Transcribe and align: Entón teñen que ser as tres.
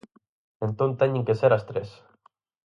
Entón 0.65 0.91
teñen 1.01 1.25
que 1.27 1.37
ser 1.41 1.51
as 1.57 1.63
tres. 1.69 1.89